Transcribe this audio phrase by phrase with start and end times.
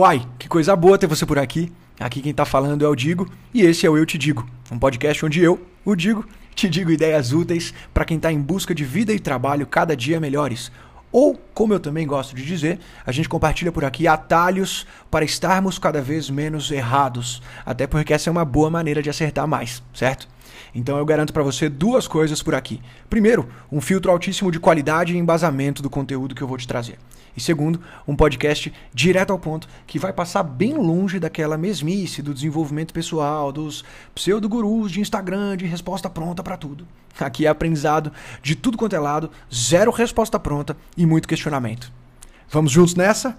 [0.00, 1.70] Uai, que coisa boa ter você por aqui.
[1.98, 4.78] Aqui quem tá falando é o Digo e esse é o Eu Te Digo, um
[4.78, 8.82] podcast onde eu, o Digo, te digo ideias úteis para quem tá em busca de
[8.82, 10.72] vida e trabalho cada dia melhores.
[11.12, 15.78] Ou, como eu também gosto de dizer, a gente compartilha por aqui atalhos para estarmos
[15.78, 20.26] cada vez menos errados, até porque essa é uma boa maneira de acertar mais, certo?
[20.74, 22.80] Então eu garanto para você duas coisas por aqui.
[23.08, 26.98] Primeiro, um filtro altíssimo de qualidade e embasamento do conteúdo que eu vou te trazer.
[27.36, 32.34] E segundo, um podcast direto ao ponto que vai passar bem longe daquela mesmice do
[32.34, 36.86] desenvolvimento pessoal, dos pseudo-gurus de Instagram, de resposta pronta para tudo.
[37.18, 41.92] Aqui é aprendizado de tudo quanto é lado, zero resposta pronta e muito questionamento.
[42.48, 43.38] Vamos juntos nessa?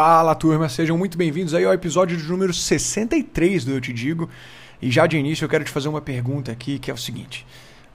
[0.00, 4.30] Fala turma, sejam muito bem-vindos aí ao episódio de número 63 do Eu Te Digo.
[4.80, 7.44] E já de início eu quero te fazer uma pergunta aqui que é o seguinte: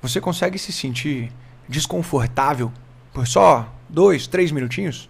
[0.01, 1.31] Você consegue se sentir
[1.65, 2.73] desconfortável
[3.13, 5.09] por só dois, três minutinhos?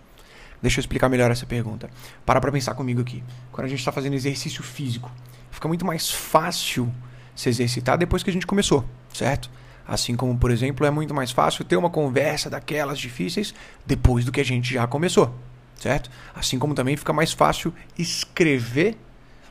[0.61, 1.89] Deixa eu explicar melhor essa pergunta.
[2.23, 3.23] Para pra pensar comigo aqui.
[3.51, 5.11] Quando a gente está fazendo exercício físico,
[5.49, 6.93] fica muito mais fácil
[7.33, 9.49] se exercitar depois que a gente começou, certo?
[9.87, 13.51] Assim como, por exemplo, é muito mais fácil ter uma conversa daquelas difíceis
[13.83, 15.35] depois do que a gente já começou
[15.83, 16.09] certo?
[16.33, 18.97] Assim como também fica mais fácil escrever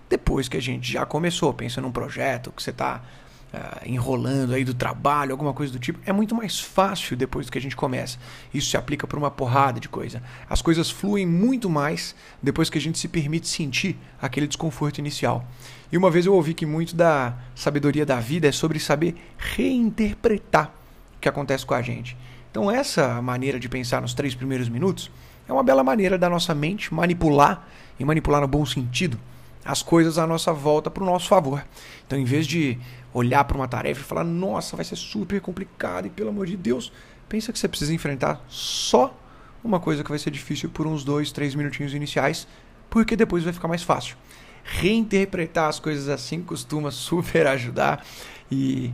[0.08, 1.52] depois que a gente já começou.
[1.52, 3.02] Pensa num projeto que você está
[3.52, 5.98] uh, ah, enrolando aí do trabalho, alguma coisa do tipo.
[6.06, 8.18] É muito mais fácil depois que a gente começa.
[8.52, 10.22] Isso se aplica para uma porrada de coisa.
[10.48, 15.44] As coisas fluem muito mais depois que a gente se permite sentir aquele desconforto inicial.
[15.90, 20.72] E uma vez eu ouvi que muito da sabedoria da vida é sobre saber reinterpretar
[21.16, 22.16] o que acontece com a gente.
[22.50, 25.10] Então, essa maneira de pensar nos três primeiros minutos
[25.48, 27.66] é uma bela maneira da nossa mente manipular,
[27.98, 29.18] e manipular no bom sentido,
[29.64, 31.64] as coisas à nossa volta para o nosso favor.
[32.06, 32.78] Então, em vez de
[33.14, 36.56] olhar para uma tarefa e falar, nossa, vai ser super complicado e pelo amor de
[36.56, 36.92] Deus,
[37.28, 39.16] pensa que você precisa enfrentar só
[39.62, 42.46] uma coisa que vai ser difícil por uns dois, três minutinhos iniciais,
[42.90, 44.16] porque depois vai ficar mais fácil.
[44.64, 48.04] Reinterpretar as coisas assim costuma super ajudar
[48.50, 48.92] e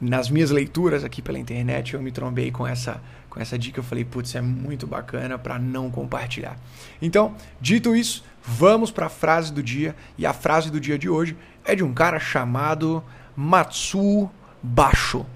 [0.00, 3.00] nas minhas leituras aqui pela internet eu me trombei com essa
[3.36, 6.56] com essa dica eu falei, putz, é muito bacana para não compartilhar.
[7.02, 9.94] Então, dito isso, vamos para a frase do dia.
[10.16, 13.04] E a frase do dia de hoje é de um cara chamado
[13.36, 14.30] Matsu
[14.62, 15.26] Basho.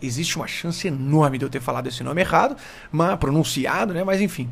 [0.00, 2.56] Existe uma chance enorme de eu ter falado esse nome errado,
[2.92, 4.04] mas pronunciado, né?
[4.04, 4.48] Mas enfim.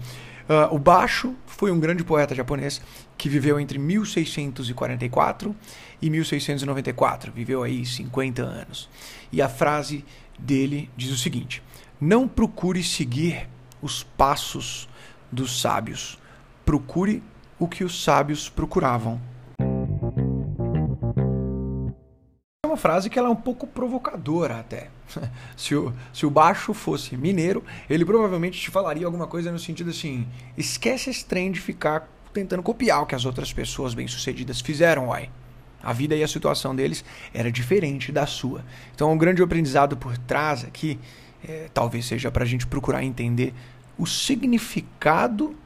[0.49, 2.83] Uh, o Basho foi um grande poeta japonês
[3.17, 5.55] que viveu entre 1644
[6.01, 7.33] e 1694.
[7.33, 8.89] Viveu aí 50 anos.
[9.31, 10.05] E a frase
[10.39, 11.63] dele diz o seguinte:
[12.01, 13.49] não procure seguir
[13.81, 14.89] os passos
[15.31, 16.19] dos sábios.
[16.65, 17.23] Procure
[17.59, 19.21] o que os sábios procuravam.
[22.83, 24.91] Frase que ela é um pouco provocadora até.
[25.57, 29.91] se, o, se o baixo fosse mineiro, ele provavelmente te falaria alguma coisa no sentido
[29.91, 30.27] assim:
[30.59, 35.31] esquece esse trem de ficar tentando copiar o que as outras pessoas bem-sucedidas fizeram, uai.
[35.81, 38.65] A vida e a situação deles era diferente da sua.
[38.95, 40.99] Então, um grande aprendizado por trás aqui
[41.49, 43.55] é, talvez seja para a gente procurar entender
[43.97, 45.57] o significado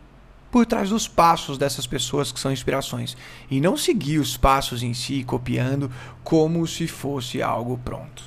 [0.57, 3.15] por trás dos passos dessas pessoas que são inspirações
[3.51, 5.93] e não seguir os passos em si copiando
[6.25, 8.25] como se fosse algo pronto.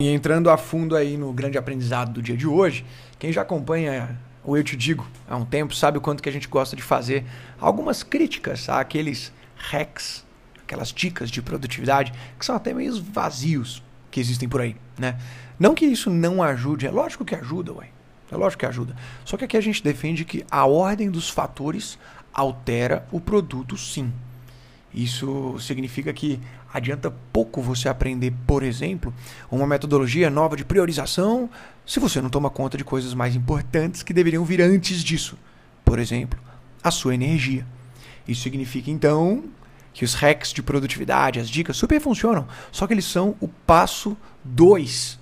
[0.00, 2.86] E entrando a fundo aí no grande aprendizado do dia de hoje,
[3.18, 6.32] quem já acompanha o Eu Te Digo há um tempo sabe o quanto que a
[6.32, 7.24] gente gosta de fazer
[7.60, 10.23] algumas críticas àqueles hacks,
[10.64, 15.18] aquelas dicas de produtividade que são até meio vazios que existem por aí, né?
[15.58, 17.88] Não que isso não ajude, é lógico que ajuda, ué.
[18.30, 18.96] É lógico que ajuda.
[19.24, 21.98] Só que aqui a gente defende que a ordem dos fatores
[22.32, 24.12] altera o produto sim.
[24.92, 26.40] Isso significa que
[26.72, 29.14] adianta pouco você aprender, por exemplo,
[29.50, 31.48] uma metodologia nova de priorização
[31.86, 35.38] se você não toma conta de coisas mais importantes que deveriam vir antes disso.
[35.84, 36.40] Por exemplo,
[36.82, 37.66] a sua energia.
[38.26, 39.44] Isso significa então
[39.94, 44.16] que os hacks de produtividade, as dicas super funcionam, só que eles são o passo
[44.44, 45.18] 2.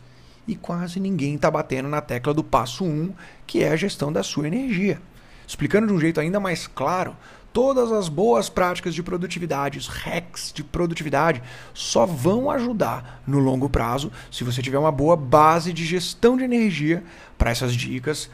[0.48, 3.14] E quase ninguém está batendo na tecla do passo 1, um,
[3.46, 5.00] que é a gestão da sua energia.
[5.46, 7.14] Explicando de um jeito ainda mais claro,
[7.52, 11.42] todas as boas práticas de produtividade, os hacks de produtividade,
[11.74, 16.44] só vão ajudar no longo prazo se você tiver uma boa base de gestão de
[16.44, 17.04] energia
[17.36, 18.30] para essas dicas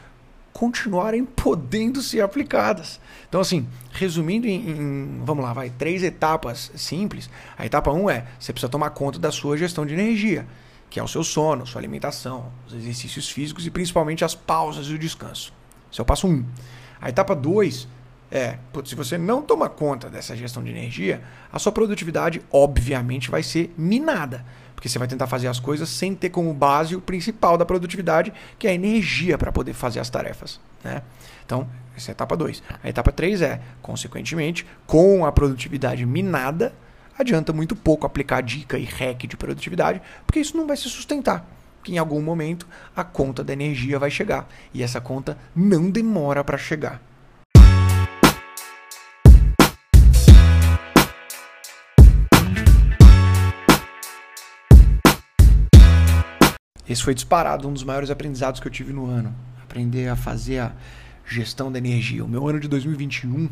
[0.53, 2.99] continuarem podendo ser aplicadas.
[3.27, 7.29] Então, assim, resumindo em, em, vamos lá, vai, três etapas simples.
[7.57, 10.47] A etapa 1 um é, você precisa tomar conta da sua gestão de energia,
[10.89, 14.93] que é o seu sono, sua alimentação, os exercícios físicos e principalmente as pausas e
[14.93, 15.53] o descanso.
[15.91, 16.31] Esse é o passo 1.
[16.31, 16.45] Um.
[17.01, 17.87] A etapa 2
[18.31, 21.21] é, putz, se você não toma conta dessa gestão de energia,
[21.51, 24.45] a sua produtividade obviamente vai ser minada.
[24.75, 28.31] Porque você vai tentar fazer as coisas sem ter como base o principal da produtividade,
[28.57, 30.59] que é a energia para poder fazer as tarefas.
[30.83, 31.01] Né?
[31.45, 31.67] Então,
[31.97, 32.63] essa é a etapa 2.
[32.81, 36.73] A etapa 3 é, consequentemente, com a produtividade minada,
[37.17, 41.45] adianta muito pouco aplicar dica e hack de produtividade, porque isso não vai se sustentar.
[41.83, 44.47] Que em algum momento a conta da energia vai chegar.
[44.73, 47.01] E essa conta não demora para chegar.
[56.89, 59.33] Esse foi disparado um dos maiores aprendizados que eu tive no ano.
[59.61, 60.71] Aprender a fazer a
[61.23, 62.25] gestão da energia.
[62.25, 63.47] O meu ano de 2021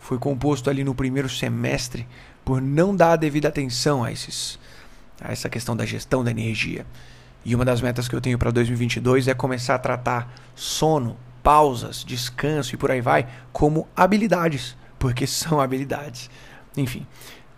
[0.00, 2.06] foi composto ali no primeiro semestre
[2.44, 4.58] por não dar a devida atenção a, esses,
[5.20, 6.84] a essa questão da gestão da energia.
[7.44, 12.04] E uma das metas que eu tenho para 2022 é começar a tratar sono, pausas,
[12.04, 16.28] descanso e por aí vai como habilidades, porque são habilidades.
[16.76, 17.06] Enfim,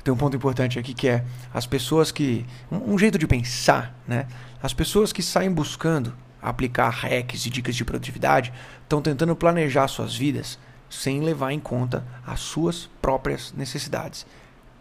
[0.06, 2.46] tem um ponto importante aqui que é as pessoas que.
[2.70, 4.28] Um, um jeito de pensar, né?
[4.62, 8.52] As pessoas que saem buscando aplicar hacks e dicas de produtividade
[8.84, 14.24] estão tentando planejar suas vidas sem levar em conta as suas próprias necessidades.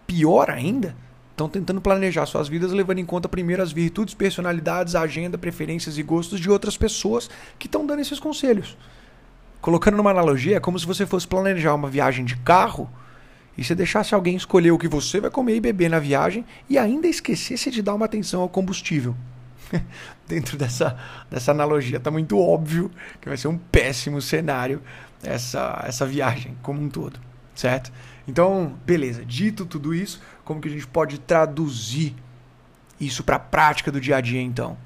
[0.06, 0.96] Pior ainda,
[1.32, 6.04] estão tentando planejar suas vidas levando em conta primeiro as virtudes, personalidades, agenda, preferências e
[6.04, 8.78] gostos de outras pessoas que estão dando esses conselhos.
[9.60, 12.88] Colocando numa analogia, é como se você fosse planejar uma viagem de carro
[13.58, 16.78] e você deixasse alguém escolher o que você vai comer e beber na viagem e
[16.78, 19.16] ainda esquecesse de dar uma atenção ao combustível.
[20.28, 20.98] dentro dessa,
[21.30, 22.00] dessa analogia.
[22.00, 22.92] Tá muito óbvio
[23.22, 24.82] que vai ser um péssimo cenário
[25.24, 27.20] essa, essa viagem como um todo,
[27.54, 27.92] certo?
[28.28, 29.26] Então, beleza.
[29.26, 32.16] Dito tudo isso, como que a gente pode traduzir
[33.00, 34.78] isso para a prática do dia a dia, então?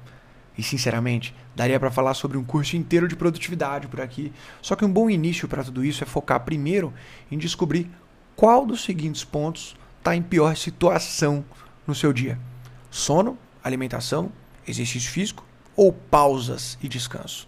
[0.58, 4.32] E sinceramente, daria para falar sobre um curso inteiro de produtividade por aqui.
[4.60, 6.92] Só que um bom início para tudo isso é focar primeiro
[7.30, 7.90] em descobrir
[8.40, 11.44] qual dos seguintes pontos está em pior situação
[11.86, 12.38] no seu dia:
[12.90, 14.32] sono, alimentação
[14.66, 15.44] exercício físico
[15.76, 17.46] ou pausas e descanso.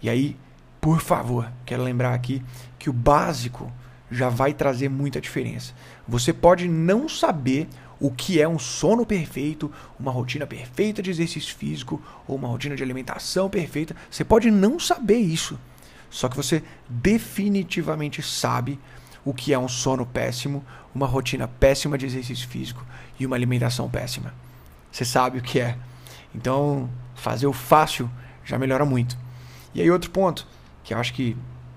[0.00, 0.34] E aí,
[0.80, 2.42] por favor, quero lembrar aqui
[2.78, 3.70] que o básico
[4.10, 5.74] já vai trazer muita diferença.
[6.08, 7.68] Você pode não saber
[8.00, 12.74] o que é um sono perfeito, uma rotina perfeita de exercício físico ou uma rotina
[12.74, 13.94] de alimentação perfeita.
[14.10, 15.58] Você pode não saber isso.
[16.08, 18.78] Só que você definitivamente sabe
[19.24, 22.84] o que é um sono péssimo, uma rotina péssima de exercício físico
[23.18, 24.34] e uma alimentação péssima.
[24.90, 25.76] Você sabe o que é.
[26.34, 28.10] Então, fazer o fácil
[28.44, 29.16] já melhora muito.
[29.74, 30.46] E aí, outro ponto,
[30.82, 31.36] que eu acho que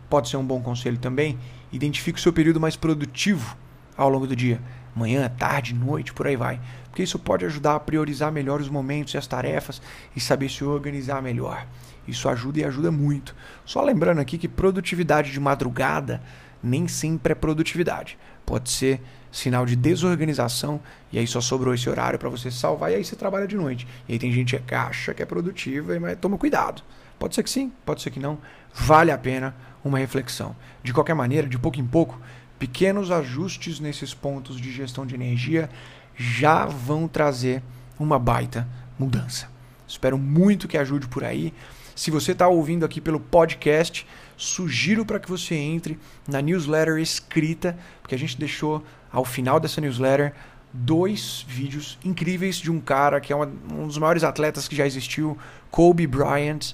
[0.10, 1.38] pode ser um bom conselho também,
[1.72, 3.58] identifique o seu período mais produtivo
[3.96, 4.62] ao longo do dia.
[4.96, 6.60] Manhã, tarde, noite, por aí vai.
[6.86, 9.82] Porque isso pode ajudar a priorizar melhor os momentos e as tarefas
[10.16, 11.66] e saber se organizar melhor.
[12.08, 13.36] Isso ajuda e ajuda muito.
[13.66, 16.22] Só lembrando aqui que produtividade de madrugada
[16.64, 18.18] nem sempre é produtividade.
[18.46, 19.02] Pode ser
[19.32, 20.80] sinal de desorganização
[21.12, 23.88] e aí só sobrou esse horário para você salvar e aí você trabalha de noite.
[24.08, 26.82] E aí tem gente que acha que é produtiva, mas toma cuidado.
[27.20, 28.38] Pode ser que sim, pode ser que não.
[28.74, 30.56] Vale a pena uma reflexão.
[30.84, 32.20] De qualquer maneira, de pouco em pouco,
[32.60, 35.70] pequenos ajustes nesses pontos de gestão de energia
[36.16, 37.62] já vão trazer
[38.00, 38.68] uma baita
[38.98, 39.57] mudança.
[39.88, 41.54] Espero muito que ajude por aí.
[41.96, 47.78] Se você está ouvindo aqui pelo podcast, sugiro para que você entre na newsletter escrita,
[48.02, 50.34] porque a gente deixou ao final dessa newsletter
[50.72, 54.86] dois vídeos incríveis de um cara que é uma, um dos maiores atletas que já
[54.86, 55.38] existiu,
[55.72, 56.74] Kobe Bryant,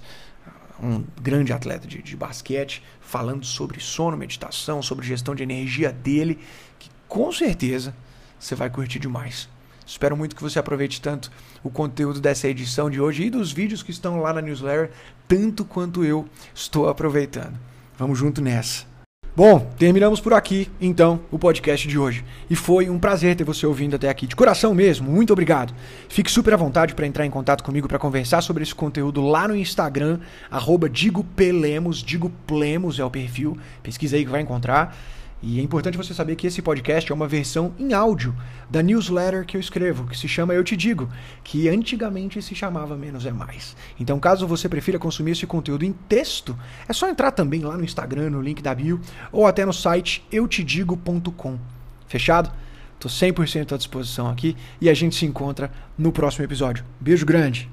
[0.81, 6.39] um grande atleta de, de basquete, falando sobre sono, meditação, sobre gestão de energia dele,
[6.77, 7.95] que com certeza
[8.37, 9.47] você vai curtir demais.
[9.85, 11.31] Espero muito que você aproveite tanto
[11.63, 14.91] o conteúdo dessa edição de hoje e dos vídeos que estão lá na newsletter,
[15.27, 17.57] tanto quanto eu estou aproveitando.
[17.97, 18.93] Vamos junto nessa.
[19.35, 22.23] Bom, terminamos por aqui, então, o podcast de hoje.
[22.51, 24.27] E foi um prazer ter você ouvindo até aqui.
[24.27, 25.73] De coração mesmo, muito obrigado.
[26.07, 29.47] Fique super à vontade para entrar em contato comigo para conversar sobre esse conteúdo lá
[29.47, 30.19] no Instagram,
[30.51, 33.57] arroba Digo Plemos, Digo Plemos é o perfil.
[33.81, 34.95] Pesquisa aí que vai encontrar.
[35.45, 38.33] E é importante você saber que esse podcast é uma versão em áudio
[38.69, 41.09] da newsletter que eu escrevo, que se chama Eu Te Digo,
[41.43, 43.75] que antigamente se chamava Menos é Mais.
[43.99, 46.57] Então, caso você prefira consumir esse conteúdo em texto,
[46.87, 49.01] é só entrar também lá no Instagram, no link da bio,
[49.33, 51.59] ou até no site eutedigo.com.
[52.07, 52.49] Fechado?
[52.97, 56.85] Tô 100% à disposição aqui e a gente se encontra no próximo episódio.
[57.01, 57.69] Beijo grande!